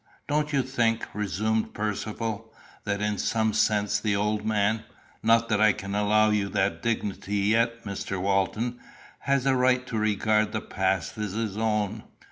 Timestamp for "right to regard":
9.55-10.53